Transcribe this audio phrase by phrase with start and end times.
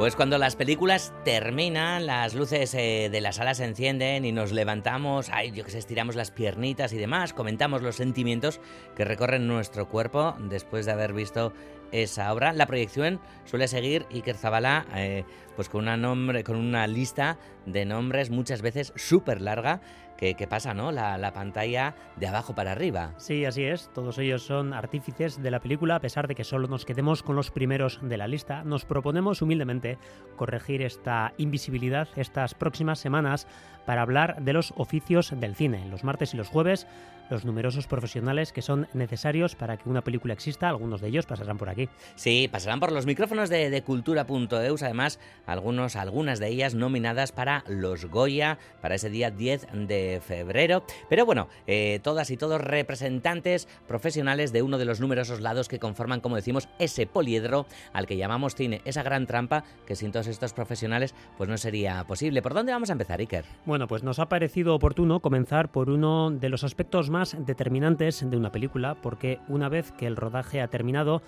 [0.00, 4.50] Pues cuando las películas terminan, las luces eh, de la sala se encienden y nos
[4.50, 8.62] levantamos, ay, yo que sé, estiramos las piernitas y demás, comentamos los sentimientos
[8.96, 11.52] que recorren nuestro cuerpo después de haber visto
[11.92, 12.54] esa obra.
[12.54, 15.24] La proyección suele seguir Iker Zabala eh,
[15.54, 19.82] pues con una, nombre, con una lista de nombres muchas veces súper larga
[20.20, 20.92] que, pasa, ¿no?
[20.92, 23.14] La, la, pantalla de abajo para arriba.
[23.16, 23.90] Sí, así es.
[23.94, 27.36] Todos ellos son artífices de la película, a pesar de que solo nos quedemos con
[27.36, 28.62] los primeros de la lista.
[28.62, 29.96] Nos proponemos humildemente
[30.36, 33.46] corregir esta invisibilidad estas próximas semanas
[33.86, 35.86] para hablar de los oficios del cine.
[35.88, 36.86] Los martes y los jueves
[37.30, 40.68] los numerosos profesionales que son necesarios para que una película exista.
[40.68, 41.88] Algunos de ellos pasarán por aquí.
[42.16, 47.64] Sí, pasarán por los micrófonos de, de cultura.eus, además algunos, algunas de ellas nominadas para
[47.68, 50.82] los Goya, para ese día 10 de febrero.
[51.08, 55.78] Pero bueno, eh, todas y todos representantes profesionales de uno de los numerosos lados que
[55.78, 60.26] conforman, como decimos, ese poliedro al que llamamos cine, esa gran trampa que sin todos
[60.26, 62.42] estos profesionales pues no sería posible.
[62.42, 63.44] ¿Por dónde vamos a empezar, Iker?
[63.66, 68.36] Bueno, pues nos ha parecido oportuno comenzar por uno de los aspectos más determinantes de
[68.36, 71.22] una película, porque una vez que el rodaje ha terminado,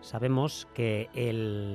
[0.00, 1.08] sabemos que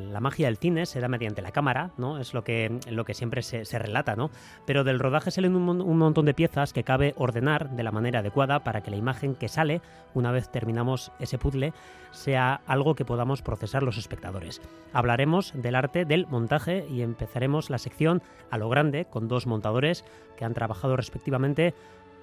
[0.10, 2.20] la magia del cine se da mediante la cámara, ¿no?
[2.20, 4.30] Es lo que, lo que siempre se, relata, ¿no?
[4.66, 8.20] Pero del rodaje salen un, un, montón de piezas que cabe ordenar de la manera
[8.20, 9.82] adecuada para que la imagen que sale,
[10.14, 11.74] una vez terminamos ese puzzle,
[12.12, 14.62] sea algo que podamos procesar los espectadores.
[14.94, 20.06] Hablaremos del arte del montaje y empezaremos la sección a lo grande con dos montadores
[20.38, 21.74] que han trabajado respectivamente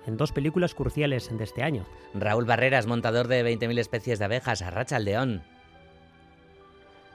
[0.07, 1.85] en dos películas cruciales de este año.
[2.15, 5.43] Raúl Barreras, montador de 20.000 especies de abejas, Arracha al León.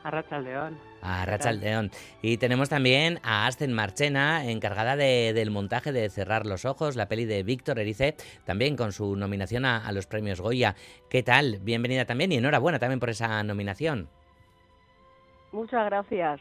[0.05, 0.77] Arracha al León.
[1.01, 1.91] Arracha al León.
[2.21, 7.25] Y tenemos también a Asten Marchena, encargada del montaje de Cerrar los Ojos, la peli
[7.25, 10.75] de Víctor Erice, también con su nominación a, a los premios Goya.
[11.09, 11.57] ¿Qué tal?
[11.63, 14.07] Bienvenida también y enhorabuena también por esa nominación.
[15.51, 16.39] Muchas gracias.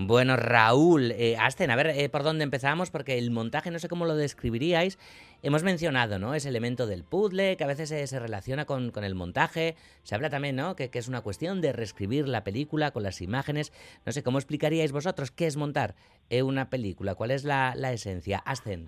[0.00, 3.88] Bueno, Raúl, eh, Asten, a ver eh, por dónde empezamos, porque el montaje no sé
[3.88, 4.96] cómo lo describiríais.
[5.40, 6.34] Hemos mencionado, ¿no?
[6.34, 9.76] Ese elemento del puzzle, que a veces se, relaciona con, el montaje.
[10.02, 10.74] Se habla también, ¿no?
[10.74, 13.72] Que, es una cuestión de reescribir la película con las imágenes.
[14.04, 15.94] No sé, ¿cómo explicaríais vosotros qué es montar
[16.42, 17.14] una película?
[17.14, 18.38] ¿Cuál es la, la esencia?
[18.38, 18.86] Asten.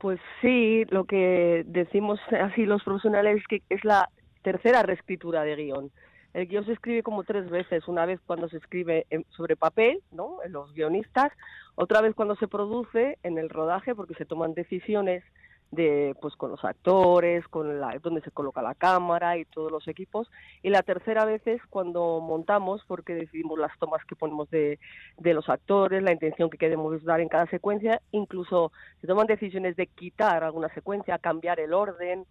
[0.00, 4.08] Pues sí, lo que decimos así los profesionales es que es la
[4.42, 5.92] tercera reescritura de guion
[6.32, 10.38] el guion se escribe como tres veces, una vez cuando se escribe sobre papel, ¿no?
[10.44, 11.32] En los guionistas,
[11.80, 15.24] otra vez cuando se produce en el rodaje, porque se toman decisiones
[15.70, 19.86] de pues con los actores, con la donde se coloca la cámara y todos los
[19.88, 20.28] equipos
[20.62, 24.78] y la tercera vez es cuando montamos porque decidimos las tomas que ponemos de,
[25.16, 29.76] de los actores, la intención que queremos dar en cada secuencia, incluso se toman decisiones
[29.76, 32.26] de quitar alguna secuencia, cambiar el orden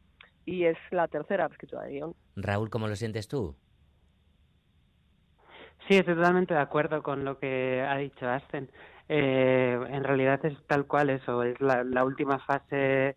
[0.45, 2.15] y es la tercera escritura de guion.
[2.35, 3.55] Raúl, ¿cómo lo sientes tú?
[5.87, 8.69] Sí, estoy totalmente de acuerdo con lo que ha dicho Asten.
[9.11, 13.15] Eh, en realidad es tal cual eso, es la, última fase,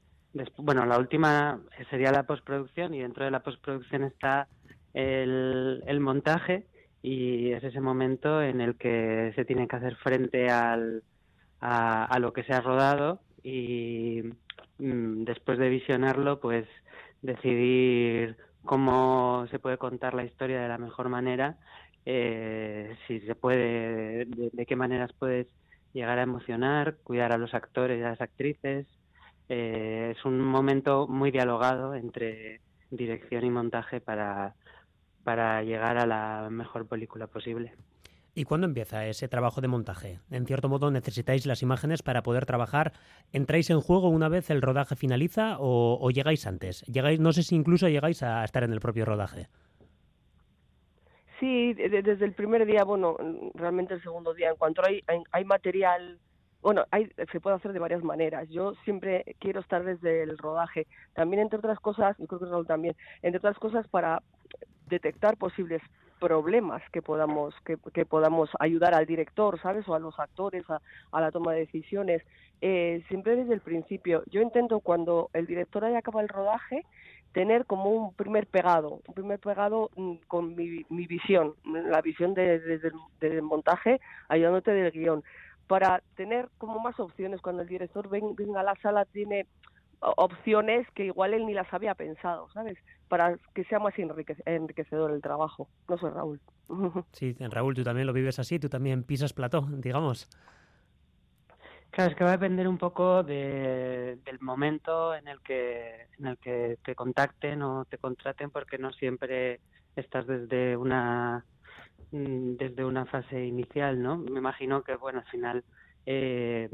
[0.57, 1.61] bueno, la última
[1.91, 4.49] sería la postproducción y dentro de la postproducción está
[4.95, 6.67] el, montaje
[7.03, 11.03] y es ese momento en el que se tiene que hacer frente al,
[11.61, 14.23] a, lo que se ha rodado y
[14.79, 16.67] mm, después de visionarlo, pues
[17.21, 21.59] decidir cómo se puede contar la historia de la mejor manera
[22.07, 25.47] eh, si se puede, de, qué maneras puedes
[25.93, 28.87] llegar a emocionar, cuidar a los actores y a las actrices.
[29.49, 32.61] Eh, es un momento muy dialogado entre
[32.91, 34.55] dirección y montaje para,
[35.25, 37.75] para llegar a la mejor película posible.
[38.35, 40.21] ¿Y cuándo empieza ese trabajo de montaje?
[40.31, 42.95] En cierto modo necesitáis las imágenes para poder trabajar.
[43.31, 46.81] ¿Entráis en juego una vez el rodaje finaliza o, o llegáis antes?
[46.87, 49.49] Llegáis, no sé si incluso llegáis a estar en el propio rodaje.
[51.43, 53.17] Sí, desde el primer día, bueno,
[53.55, 55.03] realmente el segundo día, en cuanto hay,
[55.33, 56.21] hay, material,
[56.61, 58.49] bueno, hay, se puede hacer de varias maneras.
[58.49, 62.69] Yo siempre quiero estar desde el rodaje, también entre otras cosas, yo creo que Raúl
[62.69, 64.23] también, entre otras cosas para
[64.87, 65.83] detectar posibles
[66.21, 69.89] problemas que podamos que, que podamos ayudar al director, ¿sabes?
[69.89, 70.81] O a los actores a,
[71.11, 72.23] a la toma de decisiones.
[72.61, 74.23] Eh, siempre desde el principio.
[74.31, 76.85] Yo intento cuando el director haya acabado el rodaje
[77.33, 82.35] tener como un primer pegado, un primer pegado mm, con mi, mi visión, la visión
[82.35, 85.25] desde de, de, montaje, ayudándote del guion,
[85.67, 87.41] para tener como más opciones.
[87.41, 89.47] Cuando el director venga a la sala tiene
[90.03, 92.77] opciones que igual él ni las había pensado, ¿sabes?
[93.09, 95.69] Para que sea más enriquecedor el trabajo.
[95.89, 96.41] No soy Raúl.
[97.13, 100.29] Sí, Raúl, tú también lo vives así, tú también pisas plató, digamos.
[101.93, 106.27] Claro, es que va a depender un poco de, del momento en el que en
[106.27, 109.61] el que te contacten o te contraten, porque no siempre
[109.95, 111.45] estás desde una
[112.11, 114.17] mm, desde una fase inicial, ¿no?
[114.17, 115.65] Me imagino que, bueno, al final,
[116.07, 116.71] eh,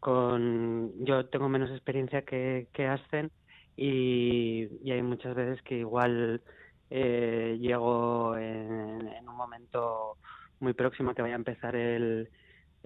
[0.00, 3.30] con yo tengo menos experiencia que, que Ascen
[3.76, 6.42] y, hay muchas veces que igual
[6.90, 10.16] eh, llego en, en, un momento
[10.58, 12.30] muy próximo que vaya a empezar el,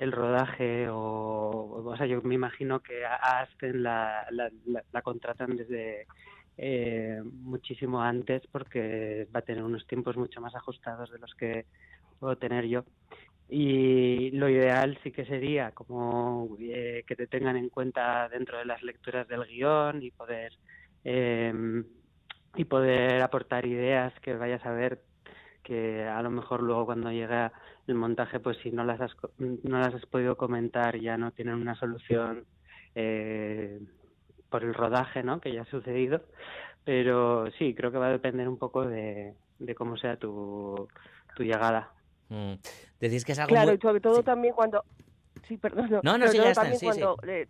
[0.00, 6.06] el rodaje o, o sea, yo me imagino que a la, contratan desde
[6.56, 11.66] eh, muchísimo antes porque va a tener unos tiempos mucho más ajustados de los que
[12.18, 12.84] puedo tener yo.
[13.50, 18.64] Y lo ideal sí que sería como eh, que te tengan en cuenta dentro de
[18.64, 20.54] las lecturas del guion y poder
[21.04, 21.52] eh,
[22.54, 25.02] y poder aportar ideas que vayas a ver
[25.70, 27.52] que a lo mejor luego cuando llega
[27.86, 31.54] el montaje, pues si no las has, no las has podido comentar, ya no tienen
[31.54, 32.44] una solución
[32.96, 33.80] eh,
[34.48, 35.40] por el rodaje, ¿no?
[35.40, 36.22] Que ya ha sucedido.
[36.84, 40.88] Pero sí, creo que va a depender un poco de, de cómo sea tu,
[41.36, 41.92] tu llegada.
[42.30, 42.54] Mm.
[42.98, 44.82] Decís que es algo Claro, y sobre todo también cuando...
[45.46, 46.00] Sí, perdón.
[46.02, 47.46] No, no, sí, ya está, sí, cuando eh,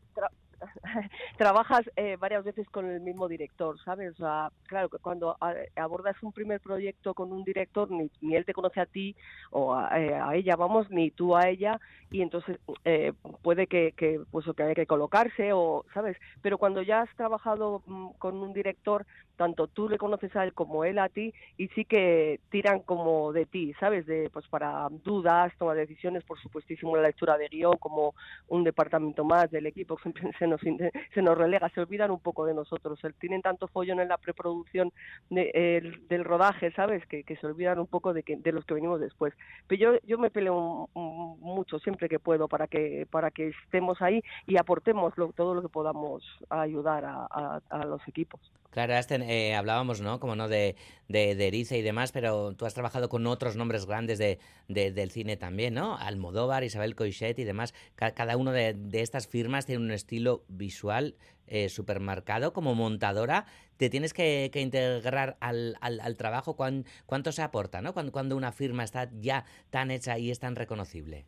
[1.39, 4.13] trabajas eh, varias veces con el mismo director, ¿sabes?
[4.15, 5.37] O sea, claro, que cuando
[5.77, 9.17] abordas un primer proyecto con un director, ni, ni él te conoce a ti
[9.51, 11.81] o a, eh, ella, vamos, ni tú a ella,
[12.11, 13.13] y entonces eh,
[13.43, 16.17] puede que, que, pues, que haya que colocarse, o, ¿sabes?
[16.43, 19.07] Pero cuando ya has trabajado mm, con un director,
[19.37, 23.33] tanto tú le conoces a él como él a ti, y sí que tiran como
[23.33, 24.05] de ti, ¿sabes?
[24.07, 28.15] De, pues para dudas, toma decisiones, por supuestísimo la lectura de guion, como
[28.49, 30.61] un departamento más del equipo, siempre se nos,
[31.15, 33.01] se nos relega, se olvidan un poco de nosotros.
[33.19, 34.93] Tienen tanto follón en la preproducción
[35.31, 37.07] de, del rodaje, ¿sabes?
[37.07, 39.33] Que, se olvidan un poco de, que, de los que venimos después.
[39.67, 44.23] Pero yo, yo me peleo mucho siempre que puedo para que, para que estemos ahí
[44.47, 48.41] y aportemos todo lo que podamos ayudar a, a, los equipos.
[48.71, 50.21] Claro, Asten, eh, hablábamos, ¿no?
[50.21, 50.77] Como no de,
[51.09, 54.39] de, de, Erice y demás, pero tú has trabajado con otros nombres grandes de,
[54.69, 55.97] del cine también, ¿no?
[55.99, 57.75] Almodóvar, Isabel Coixet y demás.
[57.97, 61.17] Cada, uno de, estas firmas tiene un estilo visual
[61.49, 62.53] eh, supermercado.
[62.53, 63.45] Como montadora,
[63.77, 66.55] te tienes que, que integrar al, al, al trabajo.
[66.55, 67.93] ¿Cuánto se aporta, ¿no?
[67.93, 71.27] Cuando, cuando una firma está ya tan hecha y es tan reconocible.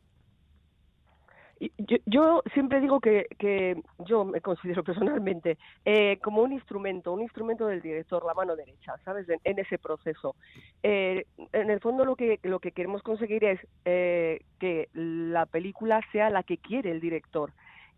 [1.78, 7.22] Yo, yo, siempre digo que, que, yo me considero personalmente eh, como un instrumento, un
[7.22, 9.28] instrumento del director, la mano derecha, ¿sabes?
[9.28, 10.34] En, en ese proceso.
[10.82, 16.00] Eh, en el fondo lo que, lo que queremos conseguir es eh, que la película
[16.10, 17.52] sea la que quiere el director.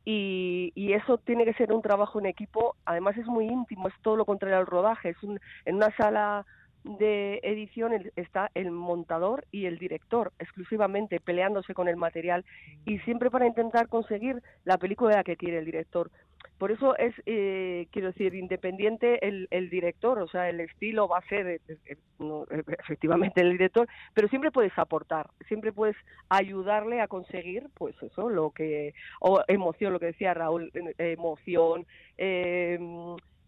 [0.05, 3.95] Y, y, eso tiene que ser un trabajo en equipo, además es muy íntimo, es
[4.03, 6.45] todo lo contrario al rodaje, es un, en una sala
[6.85, 12.45] de edición está el montador y el director exclusivamente peleándose con el material
[12.85, 16.11] y siempre para intentar conseguir la película que quiere el director.
[16.59, 21.19] Por eso es, eh, quiero decir, independiente el, el, director, o sea, el estilo va
[21.19, 22.47] a ser eh, eh, no,
[22.79, 25.97] efectivamente el director, pero siempre puedes aportar, siempre puedes
[26.29, 31.87] ayudarle a conseguir, pues eso, lo que, o emoción, lo que decía Raúl, emoción,
[32.19, 32.79] eh,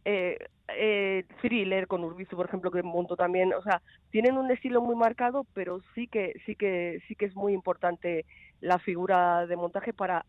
[0.08, 0.38] eh,
[0.68, 4.94] eh, thriller con Urbizu, por ejemplo, que monto también, o sea, tienen un estilo muy
[4.94, 8.25] marcado, pero sí que sí que sí que es muy importante
[8.60, 10.25] la figura de montaje para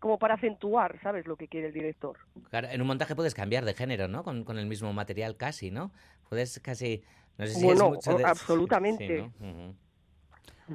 [0.00, 1.26] como para acentuar, ¿sabes?
[1.26, 2.16] Lo que quiere el director.
[2.48, 4.24] Claro, en un montaje puedes cambiar de género, ¿no?
[4.24, 5.92] Con, con el mismo material casi, ¿no?
[6.28, 7.02] Puedes casi...
[7.38, 8.24] No sé si bueno, es mucho de...
[8.24, 9.06] absolutamente.
[9.06, 9.46] Sí, ¿no?
[9.46, 9.74] uh -huh.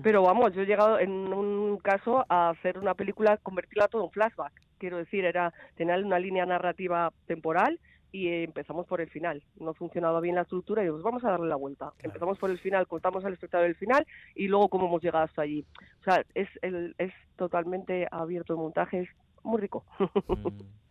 [0.03, 4.11] Pero vamos, yo he llegado en un caso a hacer una película, convertirla todo en
[4.11, 4.53] flashback.
[4.77, 7.79] Quiero decir, era tener una línea narrativa temporal
[8.15, 9.43] y empezamos por el final.
[9.59, 11.91] No funcionaba bien la estructura y dijimos, vamos a darle la vuelta.
[11.97, 11.97] Claro.
[12.03, 15.41] Empezamos por el final, contamos al espectador el final y luego cómo hemos llegado hasta
[15.41, 15.65] allí.
[15.99, 19.09] O sea, es, el, es totalmente abierto el montaje, es
[19.43, 19.83] muy rico.
[19.99, 20.84] Mm.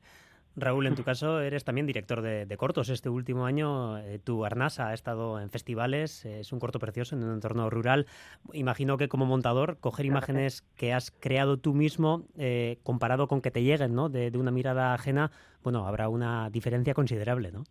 [0.56, 2.88] Raúl, en tu caso eres también director de, de cortos.
[2.88, 7.16] Este último año eh, tu Arnasa ha estado en festivales, eh, es un corto precioso
[7.16, 8.06] en un entorno rural.
[8.52, 13.50] Imagino que como montador, coger imágenes que has creado tú mismo, eh, comparado con que
[13.50, 14.08] te lleguen ¿no?
[14.08, 15.32] de, de, una mirada ajena,
[15.64, 17.64] bueno, habrá una diferencia considerable, ¿no?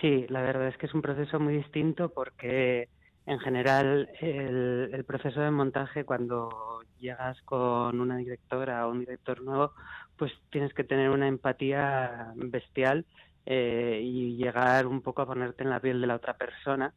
[0.00, 2.88] Sí, la verdad es que es un proceso muy distinto porque
[3.26, 9.72] en general el, proceso de montaje cuando llegas con una directora o un director nuevo,
[10.16, 13.04] pues tienes que tener una empatía bestial
[13.44, 16.94] eh, y llegar un poco a ponerte en la piel de la otra persona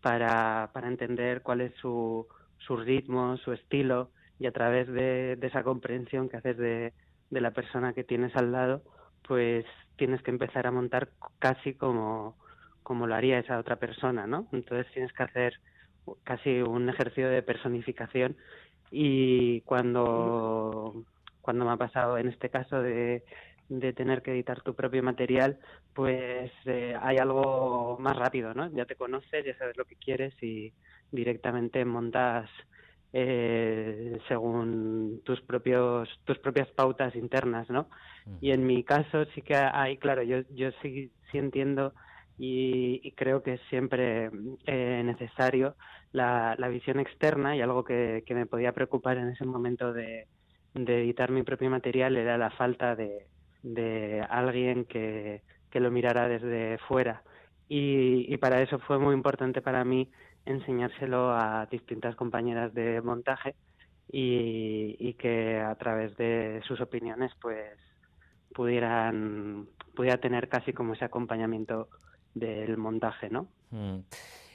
[0.00, 2.26] para, para entender cuál es su,
[2.58, 6.92] su ritmo, su estilo y a través de, de esa comprensión que haces de,
[7.30, 8.82] de la persona que tienes al lado,
[9.26, 9.64] pues
[9.96, 11.08] tienes que empezar a montar
[11.38, 12.36] casi como,
[12.82, 14.48] como lo haría esa otra persona, ¿no?
[14.52, 15.60] Entonces tienes que hacer
[16.24, 18.36] casi un ejercicio de personificación
[18.90, 21.04] y cuando
[21.40, 23.24] cuando me ha pasado en este caso de,
[23.68, 25.58] de tener que editar tu propio material,
[25.92, 28.70] pues eh, hay algo más rápido, ¿no?
[28.72, 30.72] Ya te conoces, ya sabes lo que quieres y
[31.10, 32.48] directamente montas
[33.12, 37.88] eh, según tus propios tus propias pautas internas, ¿no?
[38.40, 41.92] Y en mi caso sí que hay, claro, yo yo sí, sí entiendo
[42.44, 44.28] y, creo que es siempre
[44.66, 45.76] eh, necesario
[46.10, 50.26] la, la, visión externa y algo que, me podía preocupar en ese momento de,
[50.74, 53.28] editar mi propio material era la falta de,
[53.62, 57.22] de alguien que, que lo mirara desde fuera.
[57.68, 60.10] Y, y, para eso fue muy importante para mí
[60.44, 63.54] enseñárselo a distintas compañeras de montaje
[64.10, 67.78] y, y que a través de sus opiniones pues
[68.52, 71.88] pudieran pudiera tener casi como ese acompañamiento
[72.34, 73.46] del montaje, ¿no?
[73.70, 74.00] Mm.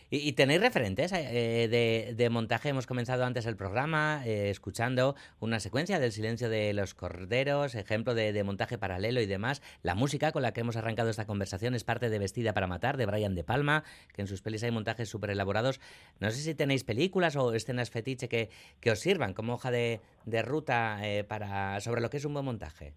[0.09, 2.69] ¿Y, tenéis referentes eh, de, montaje?
[2.69, 8.15] Hemos comenzado antes el programa eh, escuchando una secuencia del silencio de los corderos, ejemplo
[8.15, 9.61] de, montaje paralelo y demás.
[9.83, 12.95] La música con la que hemos arrancado esta conversación es parte de Vestida para Matar,
[12.95, 15.81] de Brian De Palma, que en sus pelis hay montajes súper elaborados.
[16.21, 18.49] No sé si tenéis películas o escenas fetiche que,
[18.89, 19.99] os sirvan como hoja de,
[20.41, 22.93] ruta eh, para, sobre lo que es un buen montaje.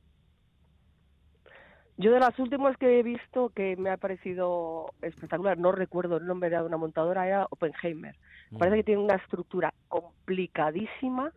[2.01, 6.27] Yo de las últimas que he visto que me ha parecido espectacular, no recuerdo el
[6.27, 8.17] nombre de una montadora, era Oppenheimer.
[8.51, 8.57] Mm.
[8.57, 11.31] Parece que tiene una estructura complicadísima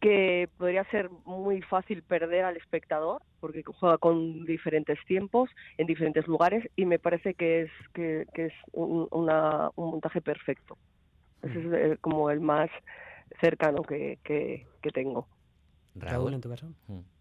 [0.00, 6.26] que podría ser muy fácil perder al espectador porque juega con diferentes tiempos en diferentes
[6.26, 9.06] lugares y me parece que es que, es un,
[9.76, 10.78] montaje perfecto.
[11.42, 11.74] Ese es mm.
[11.74, 12.70] eh, como el más
[13.38, 15.28] cercano que, que, tengo.
[15.94, 16.72] Raúl, en tu caso.
[16.86, 17.17] Mm.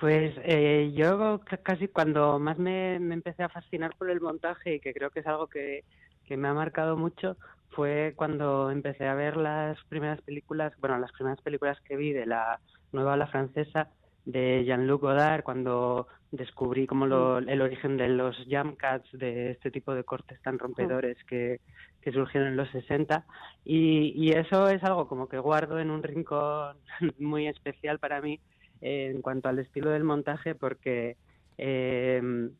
[0.00, 4.94] Pues eh, yo casi cuando más me, empecé a fascinar por el montaje y que
[4.94, 5.84] creo que es algo que,
[6.30, 7.36] me ha marcado mucho
[7.70, 12.24] fue cuando empecé a ver las primeras películas, bueno, las primeras películas que vi de
[12.24, 12.60] la
[12.92, 13.88] nueva la francesa
[14.24, 17.48] de Jean-Luc Godard, cuando descubrí como lo, mm.
[17.48, 21.26] el origen de los jam cuts, de este tipo de cortes tan rompedores mm.
[21.26, 21.60] que,
[22.00, 23.26] que surgieron en los 60.
[23.64, 26.76] Y, y eso es algo como que guardo en un rincón
[27.18, 28.40] muy especial para mí
[28.80, 31.16] en cuanto al estilo del montaje porque
[31.58, 32.50] eh,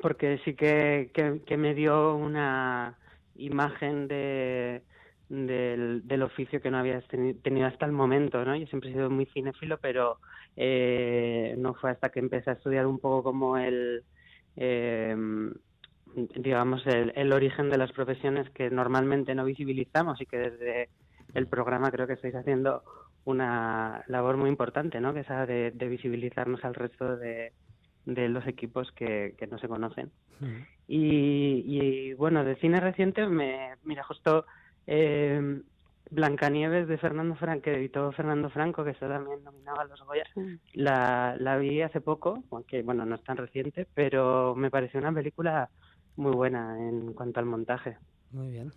[0.00, 2.96] porque sí que, que, me dio una
[3.36, 4.82] imagen de,
[5.28, 7.00] del, oficio que no había
[7.42, 8.56] tenido hasta el momento, ¿no?
[8.56, 10.18] Yo siempre he sido muy cinéfilo, pero
[10.56, 14.04] eh, no fue hasta que empecé a estudiar un poco como el,
[14.56, 15.16] eh,
[16.14, 20.88] digamos, el, origen de las profesiones que normalmente no visibilizamos y que desde
[21.34, 22.82] el programa creo que estáis haciendo
[23.24, 25.12] una labor muy importante, ¿no?
[25.14, 27.52] Que esa de, visibilizarnos al resto de,
[28.06, 30.10] de los equipos que, que no se conocen.
[30.88, 34.46] y, y, bueno, de cine reciente, me mira, justo
[34.86, 35.60] eh,
[36.10, 40.24] Blancanieves de Fernando Franco, que editó Fernando Franco, que está también nominado a los Goya,
[40.72, 45.12] la, la vi hace poco, aunque bueno, no es tan reciente, pero me pareció una
[45.12, 45.70] película
[46.16, 47.96] muy buena en cuanto al montaje.
[48.32, 48.72] Muy bien.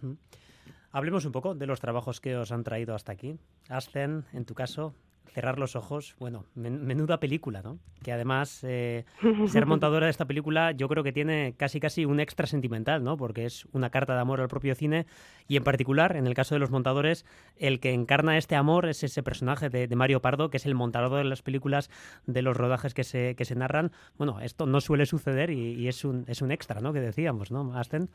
[0.94, 3.36] Hablemos un poco de los trabajos que os han traído hasta aquí.
[3.68, 4.94] Ascen, en tu caso,
[5.34, 7.80] cerrar los ojos, bueno, menuda película, ¿no?
[8.04, 9.04] Que además eh,
[9.48, 13.18] ser montadora de esta película yo creo que tiene casi casi un extra sentimental, ¿no?
[13.18, 15.08] Porque es una carta de amor al propio cine
[15.48, 17.26] y en particular, en el caso de los montadores,
[17.58, 21.18] el que encarna este amor es ese personaje de, Mario Pardo, que es el montador
[21.18, 21.90] de las películas,
[22.28, 23.92] de los rodajes que se, que se narran.
[24.20, 26.94] Bueno, esto no suele suceder y, es, un, es un extra, ¿no?
[26.94, 28.10] Que decíamos, ¿no, Ascen?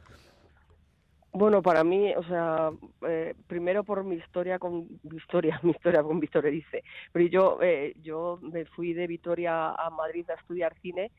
[1.33, 2.71] Bueno, para mí, o sea,
[3.07, 6.83] eh, primero por mi historia con historia, mi historia con Vitoria dice,
[7.13, 11.11] pero yo eh, yo me fui de Vitoria a Madrid a estudiar cine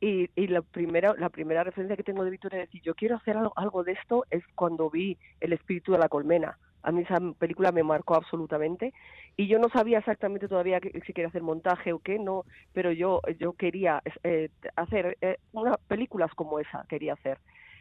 [0.00, 3.36] y, la primera la primera referencia que tengo de Vitoria es decir, yo quiero hacer
[3.36, 6.56] algo, algo de esto es cuando vi El espíritu de la colmena.
[6.82, 8.94] A mí esa película me marcó absolutamente
[9.36, 13.20] y yo no sabía exactamente todavía si quería hacer montaje o qué, no, pero yo
[13.40, 17.38] yo quería eh, hacer eh, unas películas como esa, quería hacer.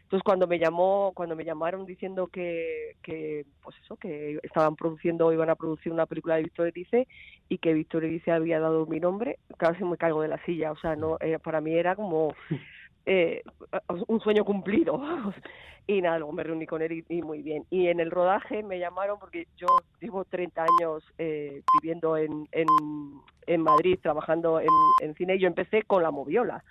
[0.08, 5.34] Entonces cuando me llamó, cuando me llamaron diciendo que, que pues eso, que estaban produciendo,
[5.34, 7.10] iban a producir una película de Víctor Erice
[7.50, 10.72] y que Víctor Erice había dado mi nombre, casi me caigo de la silla.
[10.72, 12.34] O sea, no, eh, para mí era como
[13.06, 13.44] eh,
[14.08, 14.98] un sueño cumplido.
[15.88, 17.66] y nada, luego me reuní con él y, muy bien.
[17.70, 19.68] Y en el rodaje me llamaron porque yo
[20.00, 22.68] llevo 30 años eh, viviendo en, en,
[23.46, 24.70] en Madrid, trabajando en,
[25.02, 26.64] en cine y yo empecé con la moviola.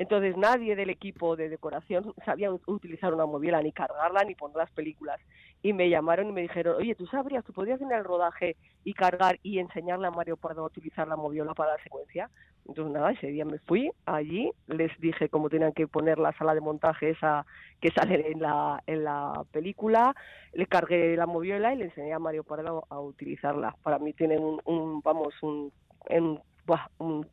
[0.00, 4.70] Entonces nadie del equipo de decoración sabía utilizar una moviola, ni cargarla, ni poner las
[4.70, 5.20] películas.
[5.62, 8.94] Y me llamaron y me dijeron, oye, ¿tú sabrías, tú podrías ir el rodaje y
[8.94, 12.30] cargar y enseñarle a Mario Pardo a utilizar la moviola para la secuencia?
[12.66, 16.54] Entonces nada, ese día me fui allí, les dije cómo tenían que poner la sala
[16.54, 17.44] de montaje esa
[17.82, 20.14] que sale en la, en la película,
[20.54, 23.76] le cargué la moviola y le enseñé a Mario Pardo a utilizarla.
[23.82, 25.70] Para mí tienen un, vamos, un,
[26.08, 26.40] un
[26.98, 27.26] un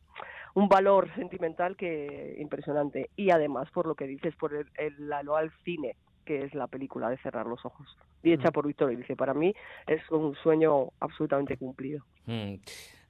[0.54, 3.10] valor sentimental que impresionante.
[3.16, 7.08] Y además, por lo que dices, por el, el, al cine, que es la película
[7.08, 8.52] de Cerrar los Ojos, y hecha mm.
[8.52, 9.54] por Víctor y dice, para mí
[9.86, 12.04] es un sueño absolutamente cumplido.
[12.26, 12.56] Mm.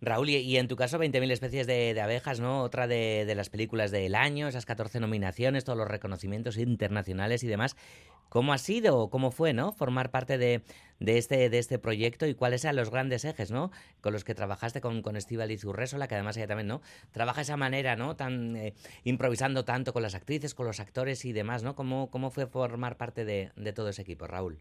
[0.00, 2.62] Raúl, y, en tu caso 20.000 especies de, abejas, ¿no?
[2.62, 7.76] Otra de, las películas del año, esas 14 nominaciones, todos los reconocimientos internacionales y demás.
[8.28, 9.72] ¿Cómo ha sido o cómo fue, ¿no?
[9.72, 10.62] Formar parte de,
[11.00, 13.70] este, de este proyecto y cuáles eran los grandes ejes, ¿no?
[14.00, 16.82] Con los que trabajaste con, con Estíbal Zurresola, que además ella también, ¿no?
[17.12, 18.16] Trabaja esa manera, ¿no?
[18.16, 21.74] Tan eh, improvisando tanto con las actrices, con los actores y demás, ¿no?
[21.74, 24.58] ¿Cómo, cómo fue formar parte de, de todo ese equipo, Raúl?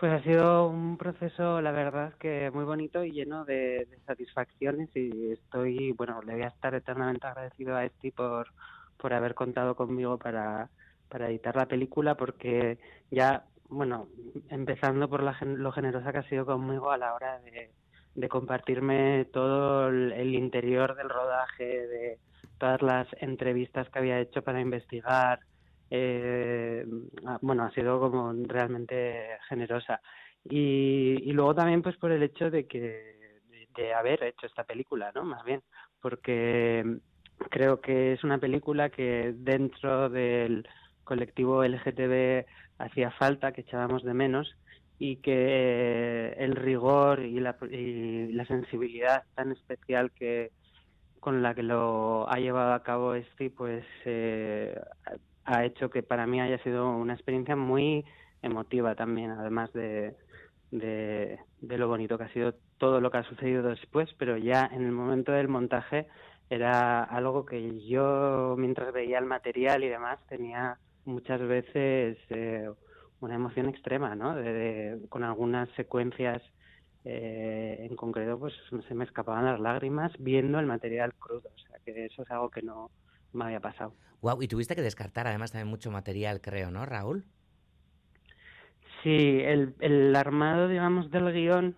[0.00, 5.32] Pues ha sido un proceso, la verdad, que muy bonito y lleno de, satisfacciones y
[5.32, 8.48] estoy, bueno, le voy a estar eternamente agradecido a Esti por,
[8.96, 10.70] por haber contado conmigo para,
[11.10, 12.78] para editar la película porque
[13.10, 14.08] ya, bueno,
[14.48, 17.70] empezando por la, lo generosa que ha sido conmigo a la hora de,
[18.28, 22.18] compartirme todo el interior del rodaje, de
[22.58, 25.40] todas las entrevistas que había hecho para investigar,
[25.90, 26.86] eh,
[27.26, 30.00] ah, bueno, ha sido como realmente generosa.
[30.44, 33.18] Y, y luego también pues por el hecho de que
[33.74, 35.24] de, haber hecho esta película, ¿no?
[35.24, 35.62] Más bien,
[36.00, 36.98] porque
[37.50, 40.68] creo que es una película que dentro del
[41.10, 42.46] colectivo LGTB
[42.78, 44.56] hacía falta, que echábamos de menos
[45.00, 50.52] y que el rigor y la, y la sensibilidad tan especial que
[51.18, 54.78] con la que lo ha llevado a cabo este pues eh,
[55.46, 58.04] ha hecho que para mí haya sido una experiencia muy
[58.42, 60.14] emotiva también, además de,
[60.70, 64.84] de, lo bonito que ha sido todo lo que ha sucedido después, pero ya en
[64.84, 66.06] el momento del montaje
[66.50, 72.70] era algo que yo, mientras veía el material y demás, tenía muchas veces eh,
[73.20, 74.36] una emoción extrema, ¿no?
[75.08, 76.42] con algunas secuencias
[77.04, 78.52] eh, en concreto, pues
[78.86, 82.50] se me escapaban las lágrimas viendo el material crudo, o sea que eso es algo
[82.50, 82.90] que no,
[83.32, 83.94] me había pasado.
[84.20, 87.24] Wow, y tuviste que descartar además también mucho material, creo, ¿no, Raúl?
[89.02, 91.74] Sí, el, el armado, digamos, del guion,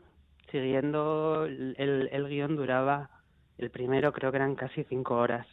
[0.51, 1.77] siguiendo el,
[2.11, 3.11] el, guion duraba,
[3.59, 5.47] el primero creo que eran casi cinco horas.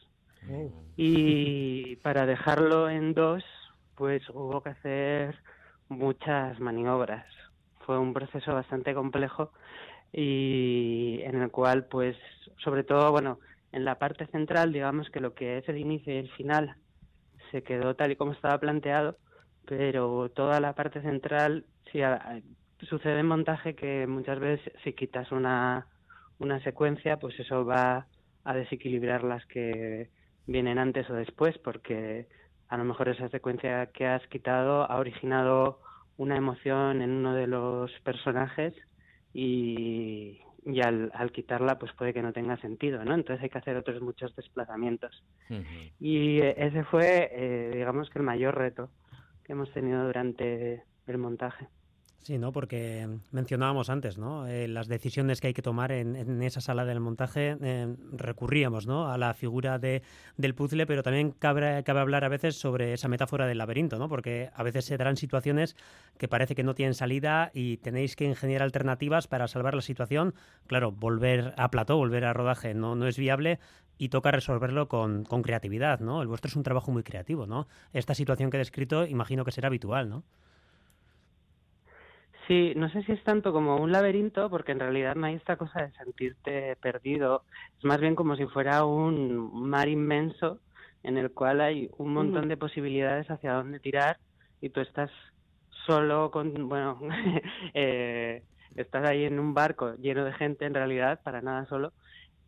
[0.49, 0.71] Oh.
[0.95, 3.43] Y para dejarlo en dos,
[3.99, 5.35] pues hubo que hacer
[5.89, 7.25] muchas maniobras.
[7.85, 9.51] Fue un proceso bastante complejo
[10.13, 12.15] y en el cual, pues,
[12.63, 13.39] sobre todo, bueno,
[13.73, 16.77] en la parte central, digamos que lo que es el inicio y el final
[17.51, 19.17] se quedó tal y como estaba planteado,
[19.65, 21.99] pero toda la parte central sí
[22.87, 25.87] sucede en montaje que muchas veces si quitas una,
[26.39, 28.07] una secuencia, pues eso va
[28.45, 30.09] a desequilibrar las que
[30.47, 32.27] vienen antes o después, porque
[32.69, 35.79] a lo mejor esa secuencia que has quitado ha originado
[36.17, 38.73] una emoción en uno de los personajes
[39.33, 43.15] y, y al, al, quitarla pues puede que no tenga sentido, ¿no?
[43.15, 45.23] Entonces hay que hacer otros muchos desplazamientos.
[45.99, 48.89] Y eh, ese fue, eh, digamos que el mayor reto
[49.43, 51.67] que hemos tenido durante el montaje.
[52.21, 52.51] Sí, ¿no?
[52.51, 54.45] Porque mencionábamos antes, ¿no?
[54.45, 59.09] Eh, las decisiones que hay que tomar en, esa sala del montaje eh, recurríamos, ¿no?
[59.09, 60.03] A la figura de,
[60.35, 64.09] del puzzle, pero también cabe, cabe hablar a veces sobre esa metáfora del laberinto, ¿no?
[64.09, 65.77] Porque a veces se darán situaciones
[66.17, 70.35] que parece que no tienen salida y tenéis que ingeniar alternativas para salvar la situación.
[70.67, 73.59] Claro, volver a plató, volver a rodaje no, no es viable
[73.97, 76.21] y toca resolverlo con, con creatividad, ¿no?
[76.21, 77.67] El vuestro es un trabajo muy creativo, ¿no?
[77.93, 80.23] Esta situación que he descrito imagino que será habitual, ¿no?
[82.49, 85.55] Sí, no sé si es tanto como un laberinto, porque en realidad no hay esta
[85.55, 87.45] cosa de sentirte perdido.
[87.77, 90.59] Es más bien como si fuera un mar inmenso
[91.03, 94.19] en el cual hay un montón de posibilidades hacia dónde tirar
[94.61, 95.11] y tú estás
[95.85, 96.99] solo con, bueno,
[97.75, 98.43] eh,
[98.75, 101.93] estás ahí en un barco lleno de gente en realidad, para nada solo,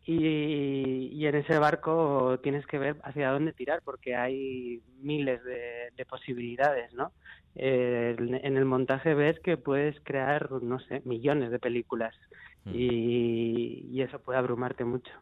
[0.04, 5.90] y, y, en ese barco tienes que ver hacia dónde tirar porque hay miles de,
[5.96, 7.12] de posibilidades, ¿no?
[7.54, 12.16] Eh, en el montaje ves que puedes crear, no sé, millones de películas
[12.64, 12.70] mm.
[12.74, 15.12] y, y, eso puede abrumarte mucho.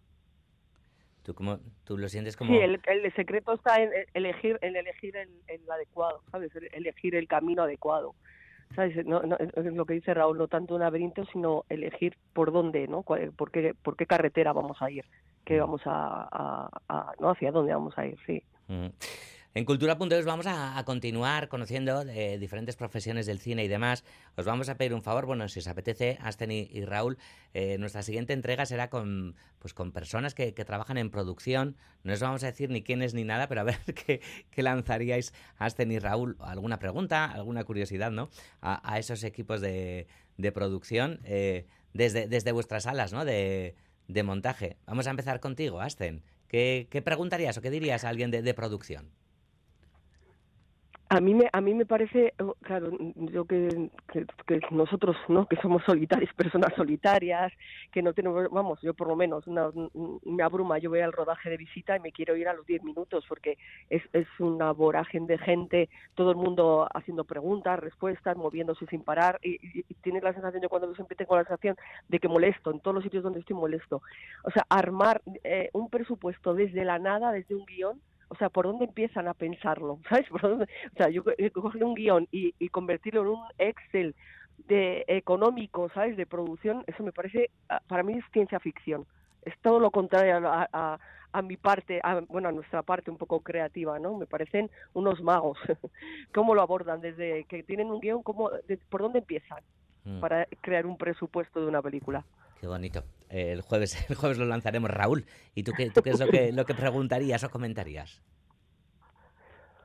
[1.24, 2.50] ¿Tú, cómo, tú lo sientes como...?
[2.50, 6.52] Sí, el, el secreto está en elegir, en elegir el, el adecuado, ¿sabes?
[6.72, 8.14] Elegir el camino adecuado.
[8.74, 9.04] ¿Sabes?
[9.06, 12.86] No, no, es lo que dice Raúl, no tanto un laberinto, sino elegir por dónde,
[12.88, 13.02] ¿no?
[13.02, 15.04] Por qué, por qué carretera vamos a ir,
[15.44, 17.30] qué vamos a, a, ¿no?
[17.30, 18.42] Hacia dónde vamos a ir, sí.
[18.68, 18.86] Mm.
[19.52, 24.04] En Cultura.es vamos a, continuar conociendo de diferentes profesiones del cine y demás.
[24.36, 27.18] Os vamos a pedir un favor, bueno, si os apetece, Asten y, Raúl,
[27.52, 31.76] eh, nuestra siguiente entrega será con, pues, con personas que, trabajan en producción.
[32.04, 35.90] No os vamos a decir ni quiénes ni nada, pero a ver qué, lanzaríais, Asten
[35.90, 38.30] y Raúl, alguna pregunta, alguna curiosidad, ¿no?
[38.60, 40.06] A, esos equipos de,
[40.54, 43.24] producción eh, desde, desde vuestras salas, ¿no?
[43.24, 43.74] De,
[44.06, 44.76] de montaje.
[44.86, 46.22] Vamos a empezar contigo, Asten.
[46.46, 49.10] ¿Qué, preguntarías o qué dirías a alguien de producción?
[51.12, 53.90] A mí me, a mí me parece, oh, claro, yo que,
[54.70, 55.46] nosotros, ¿no?
[55.46, 57.52] Que somos solitarios, personas solitarias,
[57.90, 59.70] que no tenemos, vamos, yo por lo menos, una,
[60.24, 62.84] me abruma, yo voy al rodaje de visita y me quiero ir a los 10
[62.84, 68.86] minutos porque es, es una vorágine de gente, todo el mundo haciendo preguntas, respuestas, moviéndose
[68.86, 69.58] sin parar y,
[70.02, 71.76] tienes la sensación, yo cuando siempre tengo la sensación
[72.08, 74.00] de que molesto, en todos los sitios donde estoy molesto.
[74.44, 78.64] O sea, armar eh, un presupuesto desde la nada, desde un guion, o sea, ¿por
[78.64, 79.98] dónde empiezan a pensarlo?
[80.08, 80.28] ¿Sabes?
[80.28, 80.64] ¿Por dónde?
[80.64, 84.14] O sea, yo coger un guion y, y convertirlo en un Excel
[84.68, 86.16] de económico, ¿sabes?
[86.16, 89.04] De producción, eso me parece, ah, para mí es ciencia ficción.
[89.42, 90.98] Es todo lo contrario a, a,
[91.32, 94.16] a mi parte, a, bueno, a nuestra parte un poco creativa, ¿no?
[94.16, 95.58] Me parecen unos magos.
[96.34, 97.00] ¿Cómo lo abordan?
[97.00, 98.50] Desde que tienen un guion, ¿cómo,
[98.88, 99.58] ¿por dónde empiezan?
[100.04, 100.20] Mm.
[100.20, 102.24] Para crear un presupuesto de una película.
[102.60, 103.02] Qué bonito.
[103.30, 105.24] el jueves, el jueves lo lanzaremos, Raúl.
[105.54, 108.22] ¿Y tú qué, tú qué es lo que, lo que preguntarías o comentarías?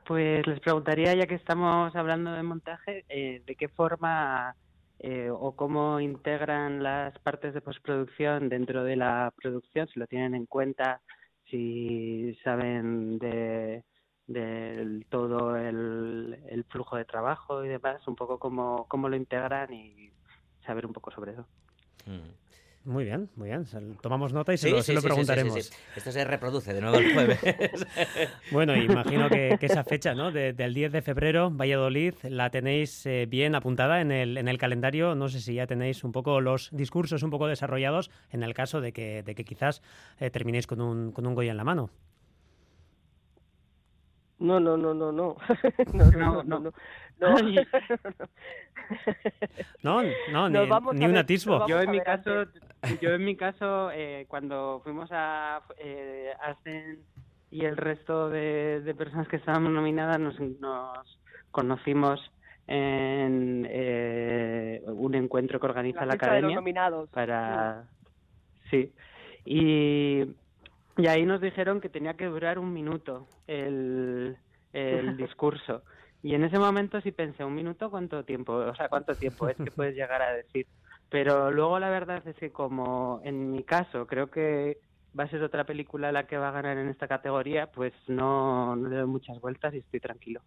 [0.06, 4.54] Pues les preguntaría, ya que estamos hablando de montaje, eh, de qué forma
[5.00, 10.34] eh, o cómo integran las partes de postproducción dentro de la producción, si lo tienen
[10.34, 11.00] en cuenta,
[11.50, 13.82] si saben de,
[15.08, 20.12] todo el, el, flujo de trabajo y demás, un poco cómo, cómo lo integran y
[20.64, 21.46] saber un poco sobre eso.
[22.06, 22.46] Mm.
[22.86, 23.64] Muy bien, muy bien.
[24.00, 25.72] Tomamos nota y se, lo, preguntaremos.
[25.96, 27.40] Esto se reproduce de nuevo el jueves.
[28.52, 30.30] bueno, imagino que, esa fecha, ¿no?
[30.30, 35.16] del 10 de febrero, Valladolid, la tenéis eh, bien apuntada en el, en el calendario.
[35.16, 38.80] No sé si ya tenéis un poco los discursos un poco desarrollados en el caso
[38.80, 39.82] de que, de que quizás
[40.20, 41.90] eh, terminéis con un, con un Goya en la mano.
[44.38, 45.36] No, no, no, no, no.
[45.92, 46.72] no, no, no, no.
[47.18, 47.30] No,
[49.82, 51.66] no, ni, ni un atisbo.
[51.66, 52.44] Yo en mi caso,
[53.02, 56.32] yo en mi caso, eh, cuando fuimos a eh,
[57.50, 61.18] y el resto de, personas que estábamos nominadas nos, nos
[61.50, 62.20] conocimos
[62.66, 66.60] en eh, un encuentro que organiza la, academia
[67.12, 67.84] para
[68.70, 68.92] sí
[69.44, 70.24] y
[70.96, 74.36] y ahí nos dijeron que tenía que durar un minuto el,
[74.72, 75.82] el discurso.
[76.22, 78.54] Y en ese momento sí pensé, ¿un minuto cuánto tiempo?
[78.54, 80.66] O sea, ¿cuánto tiempo es que puedes llegar a decir?
[81.08, 84.78] Pero luego la verdad es que como en mi caso creo que
[85.18, 88.76] va a ser otra película la que va a ganar en esta categoría, pues no,
[88.76, 90.42] no le doy muchas vueltas y estoy tranquilo.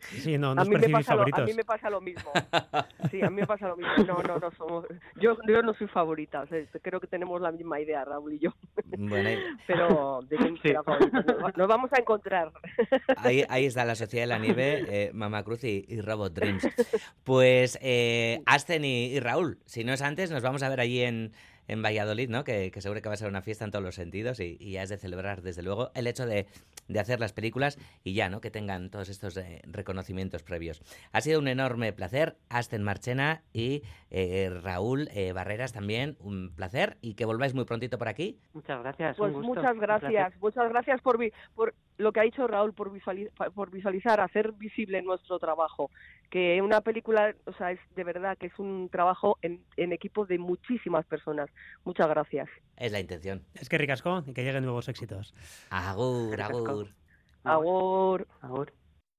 [0.00, 2.30] Sí, no, no a, mí me pasa lo, a mí me pasa lo mismo.
[3.10, 3.92] Sí, a mí me pasa lo mismo.
[4.06, 4.86] No, no, no somos.
[5.16, 6.44] Yo, yo no soy favorita.
[6.80, 8.54] creo que tenemos la misma idea, Raúl y yo.
[8.86, 9.30] Bueno,
[9.66, 11.24] Pero de quién será favorita.
[11.56, 12.52] Nos vamos a encontrar.
[13.18, 16.66] Ahí, ahí está la Sociedad de la Nieve, eh, Mama Cruz y, Robot Dreams.
[17.24, 21.32] Pues eh, Asten y Raúl, si no es antes, nos vamos a ver allí en
[21.72, 22.44] en Valladolid, ¿no?
[22.44, 24.90] Que, seguro que va a ser una fiesta en todos los sentidos y, ya es
[24.90, 26.46] de celebrar, desde luego, el hecho de,
[26.98, 28.40] hacer las películas y ya, ¿no?
[28.40, 30.82] Que tengan todos estos eh, reconocimientos previos.
[31.12, 36.98] Ha sido un enorme placer, Asten Marchena y eh, Raúl eh, Barreras también, un placer
[37.00, 38.38] y que volváis muy prontito por aquí.
[38.52, 39.16] Muchas gracias.
[39.16, 41.18] Pues muchas gracias, muchas gracias por,
[41.54, 42.90] por lo que ha dicho Raúl, por,
[43.54, 45.90] por visualizar, hacer visible nuestro trabajo.
[46.30, 50.26] Que una película, o sea, es de verdad que es un trabajo en, en equipo
[50.26, 51.50] de muchísimas personas.
[51.84, 52.48] Muchas gracias.
[52.76, 53.42] Es la intención.
[53.54, 55.34] Es que ricasco y que lleguen nuevos éxitos.
[55.70, 56.88] Agur, agur.
[57.44, 58.26] Agur.
[58.40, 58.72] Agur.